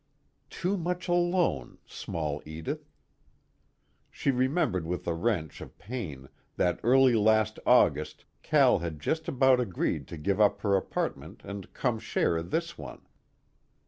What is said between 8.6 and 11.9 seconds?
had just about agreed to give up her apartment and